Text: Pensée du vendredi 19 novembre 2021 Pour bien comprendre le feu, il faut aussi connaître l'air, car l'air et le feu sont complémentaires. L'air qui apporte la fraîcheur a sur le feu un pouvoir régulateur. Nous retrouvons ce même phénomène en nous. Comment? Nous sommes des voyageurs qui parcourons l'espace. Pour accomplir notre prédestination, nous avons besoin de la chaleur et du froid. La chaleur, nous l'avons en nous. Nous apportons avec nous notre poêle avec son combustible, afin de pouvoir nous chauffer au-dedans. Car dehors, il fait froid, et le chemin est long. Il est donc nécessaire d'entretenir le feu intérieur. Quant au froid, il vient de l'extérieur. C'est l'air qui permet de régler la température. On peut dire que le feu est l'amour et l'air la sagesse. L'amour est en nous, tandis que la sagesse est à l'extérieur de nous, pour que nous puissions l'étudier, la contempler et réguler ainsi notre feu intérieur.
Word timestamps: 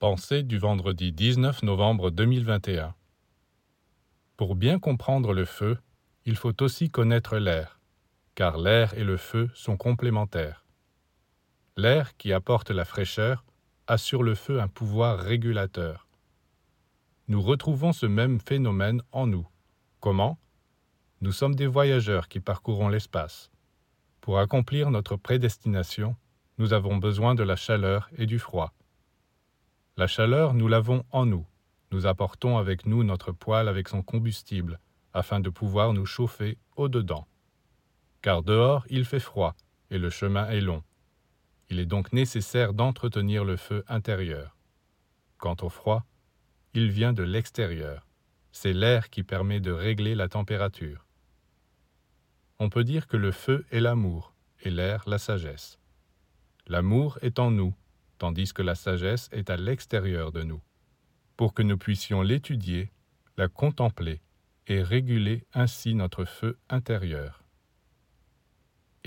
Pensée 0.00 0.42
du 0.42 0.56
vendredi 0.56 1.12
19 1.12 1.62
novembre 1.62 2.10
2021 2.10 2.94
Pour 4.38 4.54
bien 4.54 4.78
comprendre 4.78 5.34
le 5.34 5.44
feu, 5.44 5.76
il 6.24 6.36
faut 6.36 6.62
aussi 6.62 6.88
connaître 6.88 7.36
l'air, 7.36 7.78
car 8.34 8.56
l'air 8.56 8.94
et 8.94 9.04
le 9.04 9.18
feu 9.18 9.50
sont 9.52 9.76
complémentaires. 9.76 10.64
L'air 11.76 12.16
qui 12.16 12.32
apporte 12.32 12.70
la 12.70 12.86
fraîcheur 12.86 13.44
a 13.88 13.98
sur 13.98 14.22
le 14.22 14.34
feu 14.34 14.58
un 14.58 14.68
pouvoir 14.68 15.18
régulateur. 15.18 16.08
Nous 17.28 17.42
retrouvons 17.42 17.92
ce 17.92 18.06
même 18.06 18.40
phénomène 18.40 19.02
en 19.12 19.26
nous. 19.26 19.46
Comment? 20.00 20.38
Nous 21.20 21.32
sommes 21.32 21.56
des 21.56 21.66
voyageurs 21.66 22.28
qui 22.28 22.40
parcourons 22.40 22.88
l'espace. 22.88 23.50
Pour 24.22 24.38
accomplir 24.38 24.90
notre 24.90 25.16
prédestination, 25.16 26.16
nous 26.56 26.72
avons 26.72 26.96
besoin 26.96 27.34
de 27.34 27.42
la 27.42 27.56
chaleur 27.56 28.08
et 28.16 28.24
du 28.24 28.38
froid. 28.38 28.72
La 30.00 30.06
chaleur, 30.06 30.54
nous 30.54 30.66
l'avons 30.66 31.04
en 31.10 31.26
nous. 31.26 31.46
Nous 31.92 32.06
apportons 32.06 32.56
avec 32.56 32.86
nous 32.86 33.04
notre 33.04 33.32
poêle 33.32 33.68
avec 33.68 33.86
son 33.86 34.00
combustible, 34.00 34.80
afin 35.12 35.40
de 35.40 35.50
pouvoir 35.50 35.92
nous 35.92 36.06
chauffer 36.06 36.56
au-dedans. 36.74 37.28
Car 38.22 38.42
dehors, 38.42 38.86
il 38.88 39.04
fait 39.04 39.20
froid, 39.20 39.54
et 39.90 39.98
le 39.98 40.08
chemin 40.08 40.48
est 40.48 40.62
long. 40.62 40.82
Il 41.68 41.78
est 41.78 41.84
donc 41.84 42.14
nécessaire 42.14 42.72
d'entretenir 42.72 43.44
le 43.44 43.58
feu 43.58 43.84
intérieur. 43.88 44.56
Quant 45.36 45.56
au 45.60 45.68
froid, 45.68 46.06
il 46.72 46.90
vient 46.90 47.12
de 47.12 47.22
l'extérieur. 47.22 48.08
C'est 48.52 48.72
l'air 48.72 49.10
qui 49.10 49.22
permet 49.22 49.60
de 49.60 49.70
régler 49.70 50.14
la 50.14 50.28
température. 50.28 51.04
On 52.58 52.70
peut 52.70 52.84
dire 52.84 53.06
que 53.06 53.18
le 53.18 53.32
feu 53.32 53.66
est 53.70 53.80
l'amour 53.80 54.32
et 54.62 54.70
l'air 54.70 55.06
la 55.06 55.18
sagesse. 55.18 55.78
L'amour 56.68 57.18
est 57.20 57.38
en 57.38 57.50
nous, 57.50 57.74
tandis 58.20 58.52
que 58.52 58.62
la 58.62 58.74
sagesse 58.74 59.30
est 59.32 59.48
à 59.48 59.56
l'extérieur 59.56 60.30
de 60.30 60.42
nous, 60.42 60.60
pour 61.38 61.54
que 61.54 61.62
nous 61.62 61.78
puissions 61.78 62.20
l'étudier, 62.20 62.92
la 63.38 63.48
contempler 63.48 64.20
et 64.66 64.82
réguler 64.82 65.46
ainsi 65.54 65.94
notre 65.94 66.26
feu 66.26 66.58
intérieur. 66.68 67.42